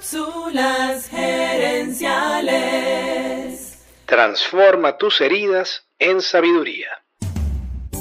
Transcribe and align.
Cápsulas 0.00 1.08
gerenciales. 1.08 3.74
Transforma 4.06 4.96
tus 4.96 5.20
heridas 5.20 5.82
en 5.98 6.22
sabiduría. 6.22 6.86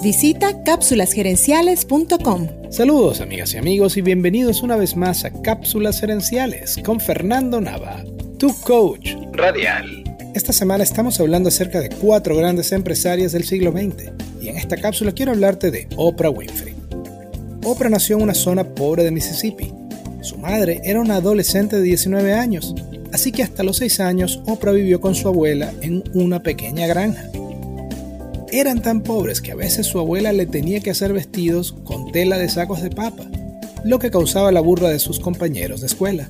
Visita 0.00 0.62
cápsulasgerenciales.com. 0.62 2.70
Saludos 2.70 3.20
amigas 3.20 3.52
y 3.54 3.56
amigos 3.56 3.96
y 3.96 4.02
bienvenidos 4.02 4.62
una 4.62 4.76
vez 4.76 4.96
más 4.96 5.24
a 5.24 5.32
Cápsulas 5.42 5.98
Gerenciales 5.98 6.78
con 6.84 7.00
Fernando 7.00 7.60
Nava, 7.60 8.04
tu 8.38 8.54
coach 8.60 9.16
radial. 9.32 10.04
Esta 10.36 10.52
semana 10.52 10.84
estamos 10.84 11.18
hablando 11.18 11.48
acerca 11.48 11.80
de 11.80 11.88
cuatro 11.88 12.36
grandes 12.36 12.70
empresarias 12.70 13.32
del 13.32 13.42
siglo 13.42 13.72
XX 13.72 14.12
y 14.40 14.50
en 14.50 14.56
esta 14.56 14.76
cápsula 14.76 15.10
quiero 15.10 15.32
hablarte 15.32 15.72
de 15.72 15.88
Oprah 15.96 16.30
Winfrey. 16.30 16.76
Oprah 17.64 17.90
nació 17.90 18.18
en 18.18 18.22
una 18.22 18.34
zona 18.34 18.62
pobre 18.62 19.02
de 19.02 19.10
Mississippi. 19.10 19.74
Su 20.28 20.36
madre 20.36 20.82
era 20.84 21.00
una 21.00 21.16
adolescente 21.16 21.76
de 21.76 21.82
19 21.84 22.34
años, 22.34 22.74
así 23.14 23.32
que 23.32 23.42
hasta 23.42 23.62
los 23.62 23.78
6 23.78 24.00
años 24.00 24.42
Oprah 24.44 24.72
vivió 24.72 25.00
con 25.00 25.14
su 25.14 25.26
abuela 25.26 25.72
en 25.80 26.04
una 26.12 26.42
pequeña 26.42 26.86
granja. 26.86 27.30
Eran 28.52 28.82
tan 28.82 29.02
pobres 29.02 29.40
que 29.40 29.52
a 29.52 29.54
veces 29.54 29.86
su 29.86 29.98
abuela 29.98 30.34
le 30.34 30.44
tenía 30.44 30.80
que 30.80 30.90
hacer 30.90 31.14
vestidos 31.14 31.72
con 31.72 32.12
tela 32.12 32.36
de 32.36 32.50
sacos 32.50 32.82
de 32.82 32.90
papa, 32.90 33.24
lo 33.84 33.98
que 33.98 34.10
causaba 34.10 34.52
la 34.52 34.60
burla 34.60 34.90
de 34.90 34.98
sus 34.98 35.18
compañeros 35.18 35.80
de 35.80 35.86
escuela. 35.86 36.28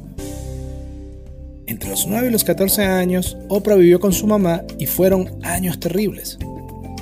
Entre 1.67 1.91
los 1.91 2.07
9 2.07 2.29
y 2.29 2.31
los 2.31 2.45
14 2.45 2.85
años, 2.85 3.37
Oprah 3.49 3.75
vivió 3.75 3.99
con 3.99 4.13
su 4.13 4.29
mamá 4.29 4.63
y 4.79 4.87
fueron 4.87 5.41
años 5.43 5.81
terribles. 5.81 6.39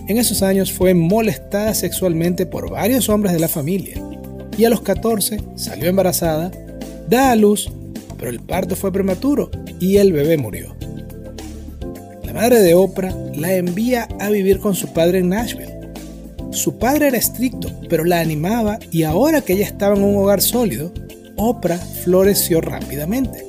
En 0.09 0.17
esos 0.17 0.43
años 0.43 0.73
fue 0.73 0.95
molestada 0.95 1.75
sexualmente 1.75 2.47
por 2.47 2.71
varios 2.71 3.11
hombres 3.11 3.35
de 3.35 3.41
la 3.41 3.49
familia 3.49 4.03
y 4.57 4.65
a 4.65 4.71
los 4.71 4.81
14 4.81 5.43
salió 5.57 5.91
embarazada, 5.91 6.51
da 7.09 7.31
a 7.31 7.37
luz, 7.37 7.71
pero 8.19 8.31
el 8.31 8.41
parto 8.41 8.77
fue 8.77 8.93
prematuro 8.93 9.51
y 9.81 9.97
el 9.97 10.13
bebé 10.13 10.37
murió. 10.37 10.75
La 12.25 12.33
madre 12.33 12.61
de 12.61 12.75
Oprah 12.75 13.15
la 13.35 13.55
envía 13.55 14.09
a 14.19 14.31
vivir 14.31 14.59
con 14.59 14.75
su 14.75 14.93
padre 14.93 15.21
en 15.21 15.29
Nashville. 15.31 15.75
Su 16.51 16.79
padre 16.79 17.09
era 17.09 17.19
estricto, 17.19 17.71
pero 17.89 18.05
la 18.05 18.21
animaba 18.21 18.79
y 18.91 19.03
ahora 19.03 19.43
que 19.43 19.55
ella 19.55 19.67
estaba 19.67 19.97
en 19.97 20.03
un 20.03 20.17
hogar 20.17 20.41
sólido, 20.41 20.93
Oprah 21.37 21.79
floreció 21.79 22.61
rápidamente. 22.61 23.45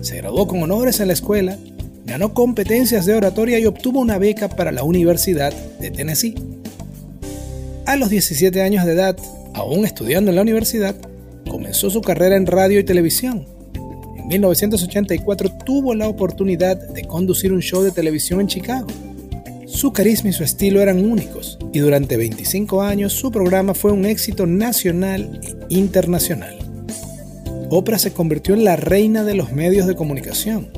Se 0.00 0.16
graduó 0.16 0.46
con 0.46 0.62
honores 0.62 1.00
en 1.00 1.08
la 1.08 1.12
escuela, 1.12 1.58
ganó 2.06 2.32
competencias 2.32 3.04
de 3.04 3.14
oratoria 3.14 3.58
y 3.58 3.66
obtuvo 3.66 4.00
una 4.00 4.18
beca 4.18 4.48
para 4.48 4.72
la 4.72 4.82
Universidad 4.82 5.52
de 5.78 5.90
Tennessee. 5.90 6.34
A 7.86 7.96
los 7.96 8.08
17 8.08 8.62
años 8.62 8.86
de 8.86 8.92
edad, 8.92 9.16
aún 9.52 9.84
estudiando 9.84 10.30
en 10.30 10.36
la 10.36 10.42
universidad, 10.42 10.94
comenzó 11.70 11.88
su 11.88 12.00
carrera 12.00 12.34
en 12.34 12.46
radio 12.46 12.80
y 12.80 12.84
televisión. 12.84 13.46
En 14.16 14.26
1984 14.26 15.50
tuvo 15.64 15.94
la 15.94 16.08
oportunidad 16.08 16.76
de 16.76 17.04
conducir 17.04 17.52
un 17.52 17.60
show 17.60 17.84
de 17.84 17.92
televisión 17.92 18.40
en 18.40 18.48
Chicago. 18.48 18.88
Su 19.68 19.92
carisma 19.92 20.30
y 20.30 20.32
su 20.32 20.42
estilo 20.42 20.80
eran 20.80 21.08
únicos, 21.08 21.60
y 21.72 21.78
durante 21.78 22.16
25 22.16 22.82
años 22.82 23.12
su 23.12 23.30
programa 23.30 23.74
fue 23.74 23.92
un 23.92 24.04
éxito 24.04 24.48
nacional 24.48 25.40
e 25.70 25.74
internacional. 25.74 26.58
Oprah 27.68 28.00
se 28.00 28.12
convirtió 28.12 28.54
en 28.54 28.64
la 28.64 28.74
reina 28.74 29.22
de 29.22 29.34
los 29.34 29.52
medios 29.52 29.86
de 29.86 29.94
comunicación, 29.94 30.70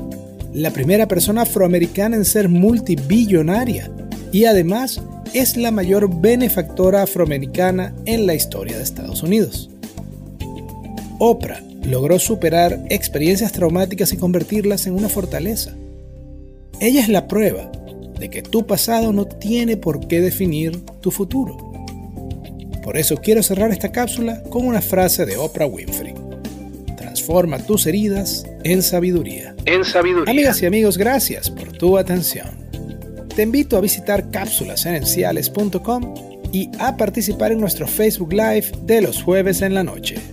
la 0.53 0.69
primera 0.69 1.07
persona 1.07 1.41
afroamericana 1.41 2.17
en 2.17 2.25
ser 2.25 2.49
multibillonaria 2.49 3.89
y 4.31 4.45
además 4.45 5.01
es 5.33 5.57
la 5.57 5.71
mayor 5.71 6.21
benefactora 6.21 7.01
afroamericana 7.01 7.95
en 8.05 8.27
la 8.27 8.35
historia 8.35 8.77
de 8.77 8.83
Estados 8.83 9.23
Unidos. 9.23 9.71
Oprah 11.19 11.61
logró 11.83 12.19
superar 12.19 12.79
experiencias 12.89 13.51
traumáticas 13.51 14.13
y 14.13 14.17
convertirlas 14.17 14.87
en 14.87 14.93
una 14.93 15.09
fortaleza. 15.09 15.73
Ella 16.79 17.01
es 17.01 17.09
la 17.09 17.27
prueba 17.27 17.71
de 18.19 18.29
que 18.29 18.41
tu 18.41 18.65
pasado 18.65 19.13
no 19.13 19.25
tiene 19.25 19.77
por 19.77 20.07
qué 20.07 20.21
definir 20.21 20.79
tu 21.01 21.11
futuro. 21.11 21.57
Por 22.83 22.97
eso 22.97 23.17
quiero 23.17 23.41
cerrar 23.43 23.71
esta 23.71 23.91
cápsula 23.91 24.43
con 24.43 24.65
una 24.65 24.81
frase 24.81 25.25
de 25.25 25.37
Oprah 25.37 25.67
Winfrey. 25.67 26.13
Transforma 26.97 27.59
tus 27.59 27.85
heridas 27.85 28.45
en 28.63 28.81
sabiduría. 28.81 29.55
En 29.65 29.85
sabiduría. 29.85 30.31
Amigas 30.31 30.61
y 30.61 30.65
amigos, 30.65 30.97
gracias 30.97 31.49
por 31.49 31.71
tu 31.71 31.97
atención. 31.97 32.63
Te 33.35 33.43
invito 33.43 33.77
a 33.77 33.81
visitar 33.81 34.29
cápsulasenenciales.com 34.29 36.13
y 36.51 36.69
a 36.77 36.97
participar 36.97 37.51
en 37.51 37.59
nuestro 37.59 37.87
Facebook 37.87 38.33
Live 38.33 38.71
de 38.83 39.01
los 39.01 39.23
jueves 39.23 39.61
en 39.61 39.73
la 39.73 39.83
noche. 39.83 40.32